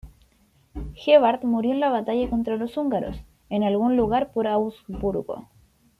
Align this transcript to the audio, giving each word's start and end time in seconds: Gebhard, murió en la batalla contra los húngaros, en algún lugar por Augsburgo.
Gebhard, 0.95 1.43
murió 1.43 1.73
en 1.73 1.79
la 1.79 1.89
batalla 1.91 2.27
contra 2.27 2.55
los 2.55 2.75
húngaros, 2.75 3.17
en 3.51 3.61
algún 3.63 3.95
lugar 3.97 4.31
por 4.33 4.47
Augsburgo. 4.47 5.47